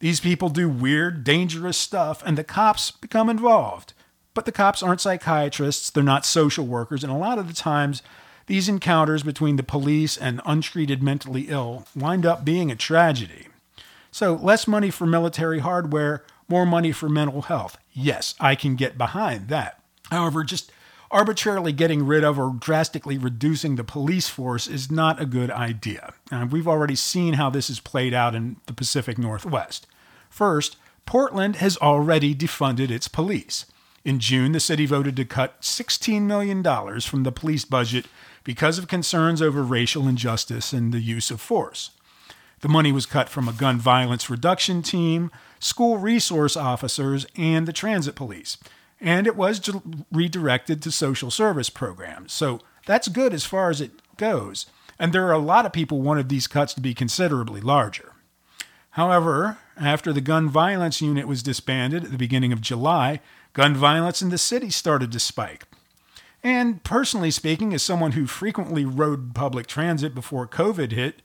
These 0.00 0.20
people 0.20 0.50
do 0.50 0.68
weird, 0.68 1.24
dangerous 1.24 1.78
stuff, 1.78 2.22
and 2.26 2.36
the 2.36 2.44
cops 2.44 2.90
become 2.90 3.30
involved. 3.30 3.94
But 4.34 4.44
the 4.44 4.52
cops 4.52 4.82
aren't 4.82 5.00
psychiatrists, 5.00 5.88
they're 5.90 6.02
not 6.02 6.26
social 6.26 6.66
workers, 6.66 7.02
and 7.02 7.12
a 7.12 7.16
lot 7.16 7.38
of 7.38 7.48
the 7.48 7.54
times, 7.54 8.02
these 8.46 8.68
encounters 8.68 9.22
between 9.22 9.56
the 9.56 9.62
police 9.62 10.16
and 10.16 10.40
untreated 10.44 11.02
mentally 11.02 11.46
ill 11.48 11.86
wind 11.94 12.26
up 12.26 12.44
being 12.44 12.70
a 12.70 12.76
tragedy. 12.76 13.48
So, 14.10 14.34
less 14.34 14.68
money 14.68 14.90
for 14.90 15.06
military 15.06 15.58
hardware, 15.58 16.24
more 16.48 16.66
money 16.66 16.92
for 16.92 17.08
mental 17.08 17.42
health. 17.42 17.78
Yes, 17.92 18.34
I 18.38 18.54
can 18.54 18.76
get 18.76 18.98
behind 18.98 19.48
that. 19.48 19.80
However, 20.10 20.44
just 20.44 20.70
arbitrarily 21.10 21.72
getting 21.72 22.04
rid 22.06 22.24
of 22.24 22.38
or 22.38 22.52
drastically 22.58 23.16
reducing 23.16 23.76
the 23.76 23.84
police 23.84 24.28
force 24.28 24.66
is 24.66 24.90
not 24.90 25.20
a 25.20 25.26
good 25.26 25.50
idea. 25.50 26.12
And 26.30 26.52
we've 26.52 26.68
already 26.68 26.96
seen 26.96 27.34
how 27.34 27.50
this 27.50 27.68
has 27.68 27.80
played 27.80 28.12
out 28.12 28.34
in 28.34 28.56
the 28.66 28.72
Pacific 28.72 29.16
Northwest. 29.16 29.86
First, 30.28 30.76
Portland 31.06 31.56
has 31.56 31.76
already 31.78 32.34
defunded 32.34 32.90
its 32.90 33.08
police. 33.08 33.66
In 34.04 34.18
June, 34.18 34.52
the 34.52 34.60
city 34.60 34.86
voted 34.86 35.16
to 35.16 35.24
cut 35.24 35.60
$16 35.62 36.22
million 36.22 36.62
from 37.00 37.22
the 37.22 37.32
police 37.32 37.64
budget 37.64 38.06
because 38.44 38.78
of 38.78 38.88
concerns 38.88 39.42
over 39.42 39.62
racial 39.62 40.06
injustice 40.06 40.72
and 40.72 40.92
the 40.92 41.00
use 41.00 41.30
of 41.30 41.40
force. 41.40 41.90
The 42.60 42.68
money 42.68 42.92
was 42.92 43.06
cut 43.06 43.28
from 43.28 43.48
a 43.48 43.52
gun 43.52 43.78
violence 43.78 44.30
reduction 44.30 44.82
team, 44.82 45.30
school 45.58 45.98
resource 45.98 46.56
officers, 46.56 47.26
and 47.36 47.66
the 47.66 47.72
transit 47.72 48.14
police. 48.14 48.56
And 49.00 49.26
it 49.26 49.36
was 49.36 49.60
redirected 50.12 50.80
to 50.82 50.90
social 50.90 51.30
service 51.30 51.68
programs. 51.68 52.32
So 52.32 52.60
that's 52.86 53.08
good 53.08 53.34
as 53.34 53.44
far 53.44 53.70
as 53.70 53.80
it 53.80 53.90
goes. 54.16 54.66
And 54.98 55.12
there 55.12 55.26
are 55.26 55.32
a 55.32 55.38
lot 55.38 55.66
of 55.66 55.72
people 55.72 56.00
wanted 56.00 56.28
these 56.28 56.46
cuts 56.46 56.72
to 56.74 56.80
be 56.80 56.94
considerably 56.94 57.60
larger. 57.60 58.12
However, 58.90 59.58
after 59.76 60.12
the 60.12 60.20
gun 60.20 60.48
violence 60.48 61.02
unit 61.02 61.26
was 61.26 61.42
disbanded 61.42 62.04
at 62.04 62.12
the 62.12 62.18
beginning 62.18 62.52
of 62.52 62.60
July, 62.60 63.20
gun 63.52 63.74
violence 63.74 64.22
in 64.22 64.30
the 64.30 64.38
city 64.38 64.70
started 64.70 65.10
to 65.12 65.18
spike. 65.18 65.64
And 66.44 66.84
personally 66.84 67.30
speaking, 67.30 67.72
as 67.72 67.82
someone 67.82 68.12
who 68.12 68.26
frequently 68.26 68.84
rode 68.84 69.34
public 69.34 69.66
transit 69.66 70.14
before 70.14 70.46
COVID 70.46 70.92
hit, 70.92 71.22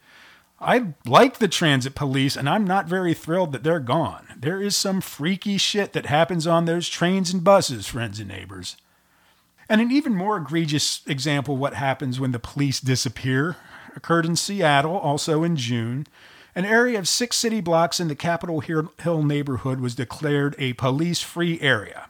I 0.61 0.93
like 1.05 1.39
the 1.39 1.49
transit 1.49 1.93
police 1.93 2.38
and 2.38 2.47
I'm 2.47 2.63
not 2.63 2.88
very 2.88 3.13
thrilled 3.13 3.51
that 3.51 3.63
they're 3.63 3.81
gone. 3.81 4.27
There 4.38 4.61
is 4.61 4.77
some 4.77 5.01
freaky 5.01 5.57
shit 5.57 5.91
that 5.91 6.05
happens 6.05 6.47
on 6.47 6.63
those 6.63 6.88
trains 6.88 7.33
and 7.33 7.43
buses, 7.43 7.85
friends 7.85 8.21
and 8.21 8.29
neighbors. 8.29 8.77
And 9.67 9.81
an 9.81 9.91
even 9.91 10.15
more 10.15 10.38
egregious 10.38 11.01
example 11.05 11.57
what 11.57 11.73
happens 11.73 12.17
when 12.17 12.31
the 12.31 12.39
police 12.39 12.79
disappear 12.79 13.57
occurred 13.97 14.25
in 14.25 14.38
Seattle, 14.38 14.97
also 14.97 15.43
in 15.43 15.57
June. 15.57 16.07
An 16.55 16.65
area 16.65 16.97
of 16.97 17.09
six 17.09 17.35
city 17.35 17.59
blocks 17.59 17.99
in 17.99 18.07
the 18.07 18.15
Capitol 18.15 18.61
Hill 18.61 19.23
neighborhood 19.23 19.81
was 19.81 19.95
declared 19.95 20.55
a 20.57 20.73
police 20.73 21.21
free 21.21 21.59
area 21.59 22.07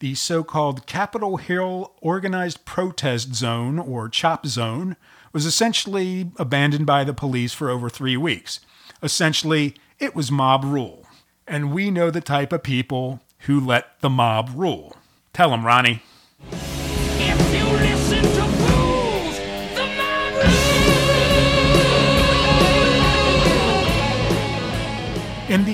the 0.00 0.14
so 0.14 0.42
called 0.42 0.86
Capitol 0.86 1.36
Hill 1.36 1.92
Organized 2.00 2.64
Protest 2.64 3.34
Zone, 3.34 3.78
or 3.78 4.08
CHOP 4.08 4.46
Zone, 4.46 4.96
was 5.32 5.46
essentially 5.46 6.30
abandoned 6.36 6.86
by 6.86 7.04
the 7.04 7.14
police 7.14 7.52
for 7.52 7.70
over 7.70 7.88
three 7.88 8.16
weeks. 8.16 8.60
Essentially, 9.02 9.76
it 9.98 10.16
was 10.16 10.30
mob 10.30 10.64
rule. 10.64 11.06
And 11.46 11.72
we 11.72 11.90
know 11.90 12.10
the 12.10 12.20
type 12.20 12.52
of 12.52 12.62
people 12.62 13.20
who 13.40 13.60
let 13.60 14.00
the 14.00 14.10
mob 14.10 14.50
rule. 14.54 14.96
Tell 15.32 15.50
them, 15.50 15.64
Ronnie. 15.64 16.02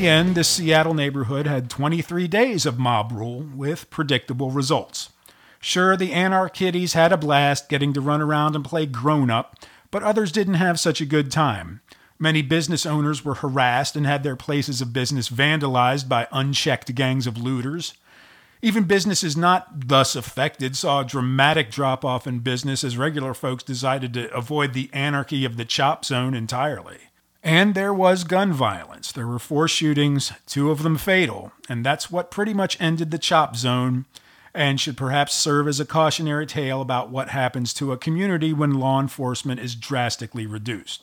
In 0.07 0.13
the 0.13 0.19
end, 0.19 0.35
this 0.37 0.49
Seattle 0.49 0.95
neighborhood 0.95 1.49
had 1.49 1.69
23 1.69 2.29
days 2.29 2.65
of 2.65 2.79
mob 2.79 3.11
rule 3.11 3.41
with 3.41 3.91
predictable 3.91 4.53
results. 4.53 5.11
Sure, 5.59 5.97
the 5.97 6.13
Anarchitties 6.13 6.93
had 6.93 7.13
a 7.13 7.17
blast 7.17 7.69
getting 7.69 7.93
to 7.93 8.01
run 8.01 8.23
around 8.23 8.55
and 8.55 8.65
play 8.65 8.87
grown 8.87 9.31
up, 9.31 9.57
but 9.91 10.05
others 10.05 10.31
didn't 10.31 10.55
have 10.55 10.79
such 10.79 11.01
a 11.01 11.07
good 11.07 11.33
time. 11.33 11.81
Many 12.21 12.41
business 12.41 12.87
owners 12.87 13.25
were 13.25 13.35
harassed 13.35 13.97
and 13.97 14.07
had 14.07 14.23
their 14.23 14.37
places 14.37 14.81
of 14.81 14.93
business 14.93 15.29
vandalized 15.29 16.09
by 16.09 16.29
unchecked 16.31 16.95
gangs 16.95 17.27
of 17.27 17.37
looters. 17.37 17.95
Even 18.63 18.85
businesses 18.85 19.37
not 19.37 19.89
thus 19.89 20.15
affected 20.15 20.77
saw 20.77 21.01
a 21.01 21.05
dramatic 21.05 21.69
drop 21.69 22.05
off 22.05 22.29
in 22.29 22.39
business 22.39 22.85
as 22.85 22.97
regular 22.97 23.35
folks 23.35 23.65
decided 23.65 24.15
to 24.15 24.33
avoid 24.33 24.73
the 24.73 24.89
anarchy 24.93 25.45
of 25.45 25.57
the 25.57 25.65
chop 25.65 26.05
zone 26.05 26.33
entirely. 26.33 27.06
And 27.47 27.77
there 27.77 27.95
was 27.95 28.25
gun 28.25 28.53
violence. 28.53 29.13
There 29.13 29.29
were 29.29 29.39
four 29.39 29.69
shootings, 29.69 30.33
two 30.47 30.73
of 30.73 30.83
them 30.83 30.99
fatal, 30.99 31.53
and 31.69 31.87
that's 31.87 32.11
what 32.11 32.33
pretty 32.33 32.53
much 32.53 32.77
ended 32.81 33.13
the 33.13 33.21
chop 33.21 33.55
zone 33.55 34.05
and 34.53 34.81
should 34.81 34.97
perhaps 34.97 35.33
serve 35.33 35.69
as 35.69 35.79
a 35.79 35.85
cautionary 35.85 36.45
tale 36.45 36.81
about 36.81 37.11
what 37.11 37.29
happens 37.29 37.73
to 37.75 37.93
a 37.93 37.97
community 37.97 38.53
when 38.53 38.81
law 38.81 39.01
enforcement 39.01 39.61
is 39.61 39.77
drastically 39.77 40.45
reduced. 40.45 41.03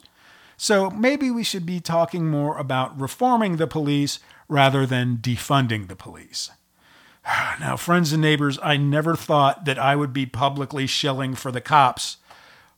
So 0.58 0.90
maybe 0.90 1.32
we 1.32 1.46
should 1.46 1.66
be 1.66 1.80
talking 1.80 2.30
more 2.30 2.58
about 2.58 3.00
reforming 3.00 3.56
the 3.56 3.66
police 3.66 4.20
rather 4.50 4.86
than 4.86 5.20
defunding 5.20 5.88
the 5.88 5.96
police. 5.96 6.52
Now, 7.62 7.78
friends 7.78 8.12
and 8.12 8.22
neighbors, 8.22 8.60
I 8.62 8.76
never 8.76 9.16
thought 9.16 9.64
that 9.64 9.80
I 9.80 9.96
would 9.96 10.12
be 10.12 10.26
publicly 10.26 10.88
shilling 10.88 11.36
for 11.36 11.54
the 11.54 11.62
cops, 11.62 12.18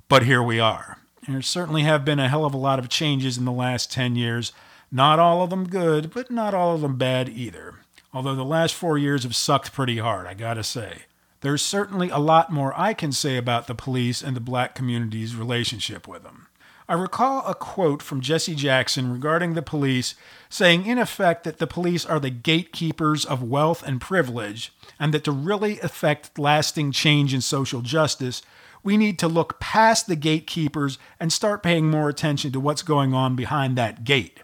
but 0.07 0.21
here 0.21 0.43
we 0.43 0.59
are. 0.59 0.99
There 1.27 1.41
certainly 1.41 1.83
have 1.83 2.05
been 2.05 2.19
a 2.19 2.29
hell 2.29 2.45
of 2.45 2.53
a 2.53 2.57
lot 2.57 2.77
of 2.77 2.89
changes 2.89 3.37
in 3.37 3.45
the 3.45 3.51
last 3.51 3.91
10 3.91 4.15
years. 4.15 4.51
Not 4.91 5.17
all 5.17 5.41
of 5.41 5.49
them 5.49 5.67
good, 5.67 6.13
but 6.13 6.29
not 6.29 6.53
all 6.53 6.75
of 6.75 6.81
them 6.81 6.97
bad 6.97 7.29
either. 7.29 7.75
Although 8.13 8.35
the 8.35 8.45
last 8.45 8.75
four 8.75 8.97
years 8.97 9.23
have 9.23 9.35
sucked 9.35 9.73
pretty 9.73 9.97
hard, 9.97 10.27
I 10.27 10.35
gotta 10.35 10.63
say. 10.63 11.03
There's 11.41 11.61
certainly 11.61 12.09
a 12.09 12.17
lot 12.17 12.51
more 12.51 12.73
I 12.79 12.93
can 12.93 13.11
say 13.11 13.37
about 13.37 13.67
the 13.67 13.75
police 13.75 14.21
and 14.21 14.35
the 14.35 14.41
black 14.41 14.73
community's 14.73 15.35
relationship 15.35 16.07
with 16.07 16.23
them. 16.23 16.47
I 16.87 16.93
recall 16.93 17.45
a 17.47 17.55
quote 17.55 18.03
from 18.03 18.21
Jesse 18.21 18.53
Jackson 18.53 19.11
regarding 19.11 19.53
the 19.53 19.63
police 19.63 20.13
saying, 20.49 20.85
in 20.85 20.99
effect, 20.99 21.43
that 21.43 21.57
the 21.57 21.65
police 21.65 22.05
are 22.05 22.19
the 22.19 22.29
gatekeepers 22.29 23.25
of 23.25 23.41
wealth 23.41 23.81
and 23.81 23.99
privilege, 23.99 24.71
and 24.99 25.11
that 25.13 25.23
to 25.23 25.31
really 25.31 25.79
effect 25.79 26.37
lasting 26.37 26.91
change 26.91 27.33
in 27.33 27.41
social 27.41 27.81
justice, 27.81 28.43
we 28.85 28.95
need 28.95 29.17
to 29.19 29.27
look 29.27 29.59
past 29.59 30.07
the 30.07 30.15
gatekeepers 30.15 30.97
and 31.19 31.33
start 31.33 31.63
paying 31.63 31.89
more 31.89 32.07
attention 32.07 32.51
to 32.51 32.59
what's 32.59 32.83
going 32.83 33.13
on 33.13 33.35
behind 33.35 33.75
that 33.75 34.05
gate. 34.05 34.39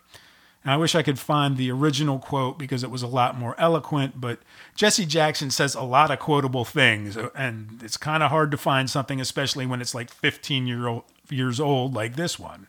And 0.63 0.71
I 0.73 0.77
wish 0.77 0.95
I 0.95 1.03
could 1.03 1.19
find 1.19 1.55
the 1.55 1.71
original 1.71 2.17
quote 2.17 2.57
because 2.57 2.83
it 2.83 2.89
was 2.89 3.03
a 3.03 3.07
lot 3.07 3.37
more 3.37 3.55
eloquent, 3.59 4.19
but 4.19 4.39
Jesse 4.75 5.05
Jackson 5.05 5.51
says 5.51 5.75
a 5.75 5.81
lot 5.81 6.11
of 6.11 6.19
quotable 6.19 6.65
things, 6.65 7.17
and 7.35 7.81
it's 7.83 7.97
kind 7.97 8.21
of 8.23 8.31
hard 8.31 8.51
to 8.51 8.57
find 8.57 8.89
something, 8.89 9.21
especially 9.21 9.65
when 9.65 9.79
it's 9.79 9.95
like 9.95 10.11
15 10.11 10.67
year 10.67 10.87
old, 10.87 11.03
years 11.29 11.59
old, 11.59 11.93
like 11.93 12.15
this 12.15 12.39
one. 12.39 12.67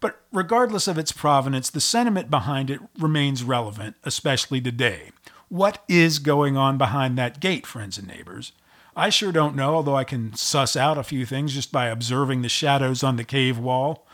But 0.00 0.20
regardless 0.32 0.86
of 0.86 0.98
its 0.98 1.10
provenance, 1.10 1.68
the 1.68 1.80
sentiment 1.80 2.30
behind 2.30 2.70
it 2.70 2.80
remains 2.96 3.42
relevant, 3.42 3.96
especially 4.04 4.60
today. 4.60 5.10
What 5.48 5.82
is 5.88 6.20
going 6.20 6.56
on 6.56 6.78
behind 6.78 7.18
that 7.18 7.40
gate, 7.40 7.66
friends 7.66 7.98
and 7.98 8.06
neighbors? 8.06 8.52
I 8.98 9.10
sure 9.10 9.30
don't 9.30 9.54
know, 9.54 9.76
although 9.76 9.94
I 9.94 10.02
can 10.02 10.34
suss 10.34 10.74
out 10.74 10.98
a 10.98 11.04
few 11.04 11.24
things 11.24 11.54
just 11.54 11.70
by 11.70 11.86
observing 11.86 12.42
the 12.42 12.48
shadows 12.48 13.04
on 13.04 13.14
the 13.14 13.22
cave 13.22 13.56
wall. 13.56 14.04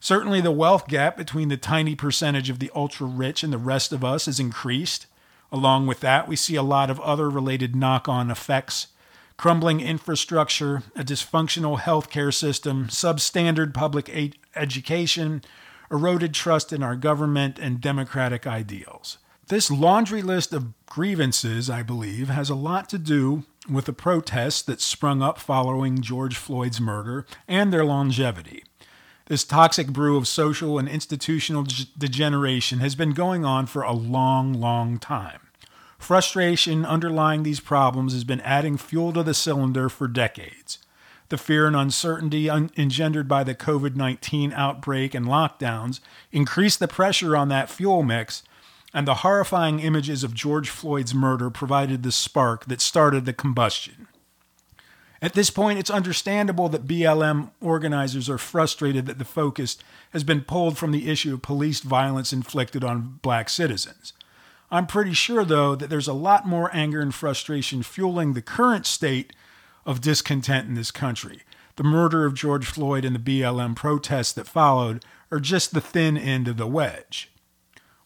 Certainly, 0.00 0.40
the 0.40 0.50
wealth 0.50 0.88
gap 0.88 1.16
between 1.16 1.48
the 1.48 1.56
tiny 1.56 1.94
percentage 1.94 2.50
of 2.50 2.58
the 2.58 2.72
ultra 2.74 3.06
rich 3.06 3.44
and 3.44 3.52
the 3.52 3.58
rest 3.58 3.92
of 3.92 4.04
us 4.04 4.26
has 4.26 4.40
increased. 4.40 5.06
Along 5.52 5.86
with 5.86 6.00
that, 6.00 6.26
we 6.26 6.34
see 6.34 6.56
a 6.56 6.62
lot 6.64 6.90
of 6.90 6.98
other 7.00 7.30
related 7.30 7.76
knock 7.76 8.08
on 8.08 8.28
effects 8.28 8.88
crumbling 9.36 9.80
infrastructure, 9.80 10.82
a 10.96 11.04
dysfunctional 11.04 11.78
healthcare 11.78 12.34
system, 12.34 12.88
substandard 12.88 13.74
public 13.74 14.34
education, 14.56 15.42
eroded 15.88 16.34
trust 16.34 16.72
in 16.72 16.82
our 16.82 16.96
government, 16.96 17.58
and 17.60 17.80
democratic 17.80 18.44
ideals. 18.44 19.18
This 19.48 19.70
laundry 19.70 20.22
list 20.22 20.52
of 20.52 20.72
grievances, 20.86 21.70
I 21.70 21.84
believe, 21.84 22.28
has 22.28 22.50
a 22.50 22.56
lot 22.56 22.88
to 22.88 22.98
do 22.98 23.44
with 23.68 23.86
the 23.86 23.92
protests 23.92 24.62
that 24.62 24.80
sprung 24.80 25.22
up 25.22 25.38
following 25.38 26.00
George 26.00 26.36
Floyd's 26.36 26.80
murder 26.80 27.26
and 27.48 27.72
their 27.72 27.84
longevity. 27.84 28.64
This 29.26 29.44
toxic 29.44 29.88
brew 29.88 30.16
of 30.16 30.28
social 30.28 30.78
and 30.78 30.88
institutional 30.88 31.66
degeneration 31.98 32.78
has 32.78 32.94
been 32.94 33.10
going 33.10 33.44
on 33.44 33.66
for 33.66 33.82
a 33.82 33.92
long, 33.92 34.52
long 34.52 34.98
time. 34.98 35.40
Frustration 35.98 36.84
underlying 36.84 37.42
these 37.42 37.58
problems 37.58 38.12
has 38.12 38.22
been 38.22 38.40
adding 38.42 38.76
fuel 38.76 39.12
to 39.14 39.22
the 39.22 39.34
cylinder 39.34 39.88
for 39.88 40.06
decades. 40.06 40.78
The 41.28 41.38
fear 41.38 41.66
and 41.66 41.74
uncertainty 41.74 42.48
un- 42.48 42.70
engendered 42.76 43.26
by 43.26 43.42
the 43.42 43.54
COVID 43.54 43.96
19 43.96 44.52
outbreak 44.52 45.12
and 45.14 45.26
lockdowns 45.26 45.98
increased 46.30 46.78
the 46.78 46.86
pressure 46.86 47.36
on 47.36 47.48
that 47.48 47.68
fuel 47.68 48.04
mix 48.04 48.44
and 48.96 49.06
the 49.06 49.16
horrifying 49.16 49.78
images 49.78 50.24
of 50.24 50.32
George 50.32 50.70
Floyd's 50.70 51.14
murder 51.14 51.50
provided 51.50 52.02
the 52.02 52.10
spark 52.10 52.64
that 52.64 52.80
started 52.80 53.26
the 53.26 53.34
combustion. 53.34 54.08
At 55.20 55.34
this 55.34 55.50
point, 55.50 55.78
it's 55.78 55.90
understandable 55.90 56.70
that 56.70 56.86
BLM 56.86 57.50
organizers 57.60 58.30
are 58.30 58.38
frustrated 58.38 59.04
that 59.04 59.18
the 59.18 59.26
focus 59.26 59.76
has 60.12 60.24
been 60.24 60.40
pulled 60.40 60.78
from 60.78 60.92
the 60.92 61.10
issue 61.10 61.34
of 61.34 61.42
police 61.42 61.80
violence 61.80 62.32
inflicted 62.32 62.82
on 62.82 63.18
black 63.20 63.50
citizens. 63.50 64.14
I'm 64.70 64.86
pretty 64.86 65.12
sure, 65.12 65.44
though, 65.44 65.74
that 65.74 65.90
there's 65.90 66.08
a 66.08 66.14
lot 66.14 66.48
more 66.48 66.70
anger 66.72 67.02
and 67.02 67.14
frustration 67.14 67.82
fueling 67.82 68.32
the 68.32 68.40
current 68.40 68.86
state 68.86 69.34
of 69.84 70.00
discontent 70.00 70.68
in 70.68 70.74
this 70.74 70.90
country. 70.90 71.42
The 71.76 71.84
murder 71.84 72.24
of 72.24 72.32
George 72.32 72.64
Floyd 72.64 73.04
and 73.04 73.14
the 73.14 73.40
BLM 73.40 73.76
protests 73.76 74.32
that 74.32 74.46
followed 74.46 75.04
are 75.30 75.38
just 75.38 75.74
the 75.74 75.82
thin 75.82 76.16
end 76.16 76.48
of 76.48 76.56
the 76.56 76.66
wedge. 76.66 77.30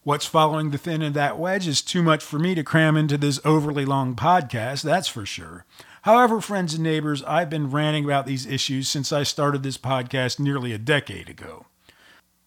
What's 0.03 0.25
following 0.25 0.71
the 0.71 0.79
thin 0.79 1.03
end 1.03 1.09
of 1.09 1.15
that 1.15 1.39
wedge 1.39 1.69
is 1.69 1.83
too 1.83 2.03
much 2.03 2.25
for 2.25 2.39
me 2.39 2.55
to 2.55 2.65
cram 2.65 2.97
into 2.97 3.19
this 3.19 3.39
overly 3.45 3.85
long 3.85 4.17
podcast, 4.17 4.83
that's 4.83 5.09
for 5.09 5.27
sure. 5.27 5.67
However, 6.03 6.41
friends 6.41 6.73
and 6.73 6.83
neighbors, 6.83 7.23
I've 7.25 7.51
been 7.51 7.71
ranting 7.71 8.07
about 8.07 8.25
these 8.25 8.47
issues 8.47 8.89
since 8.89 9.13
I 9.13 9.25
started 9.25 9.63
this 9.63 9.77
podcast 9.77 10.41
nearly 10.41 10.73
a 10.73 10.79
decade 10.79 11.29
ago. 11.29 11.67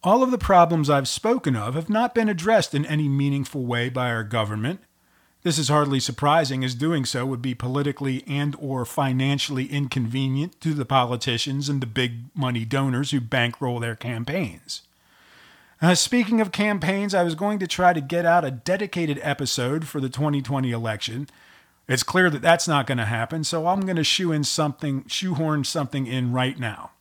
All 0.02 0.24
of 0.24 0.32
the 0.32 0.38
problems 0.38 0.90
I've 0.90 1.06
spoken 1.06 1.54
of 1.54 1.76
have 1.76 1.88
not 1.88 2.12
been 2.12 2.28
addressed 2.28 2.74
in 2.74 2.84
any 2.86 3.08
meaningful 3.08 3.64
way 3.64 3.88
by 3.88 4.10
our 4.10 4.24
government. 4.24 4.80
This 5.44 5.56
is 5.56 5.68
hardly 5.68 6.00
surprising 6.00 6.64
as 6.64 6.74
doing 6.74 7.04
so 7.04 7.24
would 7.24 7.40
be 7.40 7.54
politically 7.54 8.24
and 8.26 8.56
or 8.58 8.84
financially 8.84 9.66
inconvenient 9.66 10.60
to 10.62 10.74
the 10.74 10.84
politicians 10.84 11.68
and 11.68 11.80
the 11.80 11.86
big 11.86 12.34
money 12.34 12.64
donors 12.64 13.12
who 13.12 13.20
bankroll 13.20 13.78
their 13.78 13.94
campaigns. 13.94 14.82
Uh, 15.82 15.94
speaking 15.94 16.40
of 16.40 16.52
campaigns, 16.52 17.14
I 17.14 17.24
was 17.24 17.34
going 17.34 17.58
to 17.58 17.66
try 17.66 17.92
to 17.92 18.00
get 18.00 18.24
out 18.24 18.44
a 18.44 18.50
dedicated 18.50 19.18
episode 19.22 19.86
for 19.86 20.00
the 20.00 20.08
2020 20.08 20.70
election 20.70 21.28
it's 21.86 22.02
clear 22.02 22.30
that 22.30 22.40
that's 22.40 22.66
not 22.66 22.86
going 22.86 22.98
to 22.98 23.04
happen, 23.04 23.44
so 23.44 23.66
I'm 23.66 23.82
going 23.82 23.96
to 23.96 24.04
shoe 24.04 24.32
in 24.32 24.44
something, 24.44 25.04
shoehorn 25.06 25.64
something 25.64 26.06
in 26.06 26.32
right 26.32 26.58
now. 26.58 26.92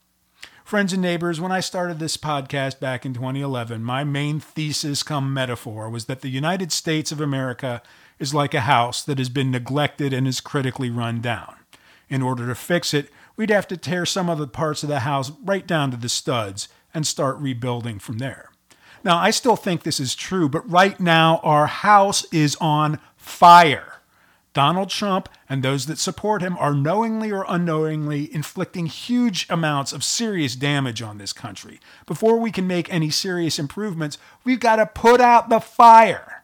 Friends 0.65 0.91
and 0.91 1.01
neighbors, 1.01 1.39
when 1.39 1.51
I 1.51 1.61
started 1.61 1.99
this 1.99 2.17
podcast 2.17 2.79
back 2.79 3.05
in 3.05 3.13
2011, 3.13 3.83
my 3.83 4.03
main 4.03 4.39
thesis 4.39 5.03
come 5.03 5.33
metaphor 5.33 5.89
was 5.89 6.05
that 6.05 6.21
the 6.21 6.29
United 6.29 6.71
States 6.71 7.11
of 7.11 7.21
America 7.21 7.81
is 8.19 8.33
like 8.33 8.53
a 8.53 8.61
house 8.61 9.01
that 9.03 9.19
has 9.19 9.29
been 9.29 9.51
neglected 9.51 10.11
and 10.11 10.27
is 10.27 10.41
critically 10.41 10.89
run 10.89 11.21
down. 11.21 11.55
In 12.09 12.21
order 12.21 12.47
to 12.47 12.55
fix 12.55 12.93
it, 12.93 13.09
we'd 13.37 13.49
have 13.49 13.67
to 13.69 13.77
tear 13.77 14.05
some 14.05 14.29
of 14.29 14.37
the 14.37 14.47
parts 14.47 14.83
of 14.83 14.89
the 14.89 15.01
house 15.01 15.31
right 15.43 15.65
down 15.65 15.91
to 15.91 15.97
the 15.97 16.09
studs 16.09 16.67
and 16.93 17.07
start 17.07 17.37
rebuilding 17.37 17.99
from 17.99 18.17
there. 18.17 18.52
Now, 19.03 19.17
I 19.17 19.31
still 19.31 19.55
think 19.55 19.83
this 19.83 19.99
is 19.99 20.15
true, 20.15 20.47
but 20.47 20.69
right 20.69 20.99
now 20.99 21.41
our 21.43 21.67
house 21.67 22.25
is 22.31 22.55
on 22.61 22.99
fire. 23.17 23.93
Donald 24.53 24.89
Trump 24.89 25.29
and 25.49 25.63
those 25.63 25.87
that 25.87 25.97
support 25.97 26.41
him 26.41 26.55
are 26.57 26.75
knowingly 26.75 27.31
or 27.31 27.43
unknowingly 27.47 28.33
inflicting 28.33 28.85
huge 28.85 29.47
amounts 29.49 29.91
of 29.91 30.03
serious 30.03 30.55
damage 30.55 31.01
on 31.01 31.17
this 31.17 31.33
country. 31.33 31.79
Before 32.05 32.37
we 32.37 32.51
can 32.51 32.67
make 32.67 32.91
any 32.93 33.09
serious 33.09 33.57
improvements, 33.57 34.19
we've 34.43 34.59
got 34.59 34.75
to 34.75 34.85
put 34.85 35.19
out 35.19 35.49
the 35.49 35.59
fire. 35.59 36.43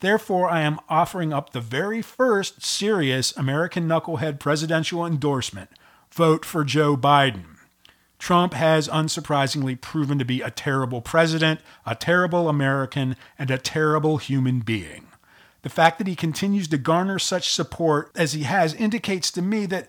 Therefore, 0.00 0.50
I 0.50 0.60
am 0.60 0.78
offering 0.90 1.32
up 1.32 1.50
the 1.50 1.60
very 1.60 2.02
first 2.02 2.62
serious 2.62 3.34
American 3.36 3.88
knucklehead 3.88 4.38
presidential 4.38 5.06
endorsement 5.06 5.70
vote 6.10 6.44
for 6.44 6.62
Joe 6.62 6.96
Biden. 6.96 7.55
Trump 8.18 8.54
has 8.54 8.88
unsurprisingly 8.88 9.80
proven 9.80 10.18
to 10.18 10.24
be 10.24 10.40
a 10.40 10.50
terrible 10.50 11.00
president, 11.00 11.60
a 11.84 11.94
terrible 11.94 12.48
American, 12.48 13.16
and 13.38 13.50
a 13.50 13.58
terrible 13.58 14.16
human 14.16 14.60
being. 14.60 15.06
The 15.62 15.68
fact 15.68 15.98
that 15.98 16.06
he 16.06 16.16
continues 16.16 16.68
to 16.68 16.78
garner 16.78 17.18
such 17.18 17.52
support 17.52 18.10
as 18.14 18.32
he 18.32 18.44
has 18.44 18.72
indicates 18.74 19.30
to 19.32 19.42
me 19.42 19.66
that 19.66 19.88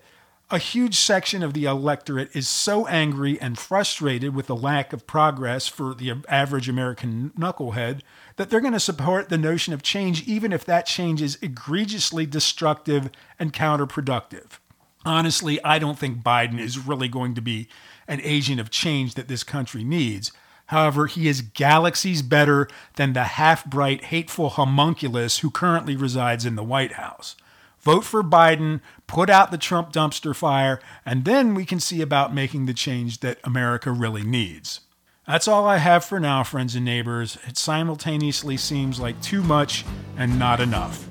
a 0.50 0.57
huge 0.57 0.96
section 0.96 1.43
of 1.43 1.53
the 1.53 1.65
electorate 1.65 2.34
is 2.34 2.48
so 2.48 2.88
angry 2.88 3.39
and 3.41 3.60
frustrated 3.60 4.34
with 4.34 4.48
the 4.48 4.55
lack 4.55 4.93
of 4.93 5.05
progress 5.05 5.67
for 5.67 5.93
the 5.93 6.13
average 6.30 6.69
American 6.69 7.32
knucklehead 7.38 7.99
that 8.38 8.49
they're 8.49 8.62
going 8.62 8.73
to 8.73 8.80
support 8.80 9.28
the 9.28 9.38
notion 9.38 9.73
of 9.73 9.84
change, 9.84 10.25
even 10.25 10.54
if 10.54 10.63
that 10.63 10.86
change 10.86 11.21
is 11.21 11.38
egregiously 11.41 12.25
destructive 12.25 13.10
and 13.38 13.51
counterproductive. 13.51 14.60
Honestly, 15.08 15.63
I 15.63 15.80
don't 15.80 15.98
think 15.98 16.22
Biden 16.22 16.60
is 16.60 16.78
really 16.78 17.08
going 17.08 17.34
to 17.36 17.41
be 17.41 17.70
an 18.10 18.20
agent 18.24 18.60
of 18.60 18.70
change 18.70 19.13
that 19.13 19.30
this 19.30 19.41
country 19.41 19.86
needs. 19.86 20.34
However, 20.65 21.08
he 21.08 21.30
is 21.30 21.39
galaxies 21.39 22.22
better 22.22 22.67
than 22.98 23.13
the 23.13 23.24
half 23.24 23.65
bright, 23.65 24.06
hateful 24.06 24.50
homunculus 24.50 25.39
who 25.39 25.50
currently 25.50 25.96
resides 25.96 26.46
in 26.46 26.56
the 26.56 26.63
White 26.63 26.93
House. 26.93 27.38
Vote 27.80 28.04
for 28.04 28.22
Biden, 28.22 28.82
put 29.08 29.30
out 29.30 29.50
the 29.50 29.58
Trump 29.58 29.93
dumpster 29.93 30.36
fire, 30.36 30.82
and 31.06 31.24
then 31.24 31.56
we 31.56 31.63
can 31.63 31.80
see 31.80 32.02
about 32.02 32.36
making 32.36 32.65
the 32.65 32.74
change 32.74 33.22
that 33.22 33.39
America 33.46 33.91
really 33.93 34.24
needs. 34.24 34.82
That's 35.26 35.48
all 35.48 35.65
I 35.65 35.78
have 35.78 36.04
for 36.04 36.20
now, 36.20 36.43
friends 36.43 36.76
and 36.76 36.84
neighbors. 36.84 37.38
It 37.48 37.58
simultaneously 37.58 38.58
seems 38.58 39.00
like 39.00 39.22
too 39.22 39.41
much 39.41 39.86
and 40.17 40.38
not 40.38 40.60
enough. 40.60 41.08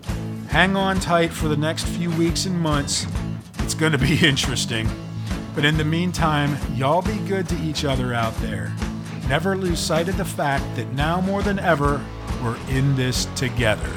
Hang 0.48 0.76
on 0.76 1.00
tight 1.00 1.32
for 1.32 1.48
the 1.48 1.56
next 1.56 1.86
few 1.86 2.10
weeks 2.10 2.44
and 2.44 2.60
months. 2.60 3.06
It's 3.66 3.74
going 3.74 3.92
to 3.92 3.98
be 3.98 4.16
interesting. 4.26 4.88
But 5.54 5.66
in 5.66 5.76
the 5.76 5.84
meantime, 5.84 6.56
y'all 6.74 7.02
be 7.02 7.18
good 7.28 7.46
to 7.50 7.62
each 7.62 7.84
other 7.84 8.14
out 8.14 8.34
there 8.36 8.74
never 9.28 9.56
lose 9.56 9.80
sight 9.80 10.08
of 10.08 10.16
the 10.16 10.24
fact 10.24 10.64
that 10.76 10.92
now 10.92 11.20
more 11.20 11.42
than 11.42 11.58
ever, 11.58 12.04
we're 12.42 12.56
in 12.68 12.94
this 12.94 13.26
together. 13.34 13.92